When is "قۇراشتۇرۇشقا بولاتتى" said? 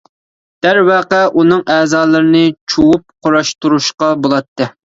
3.29-4.73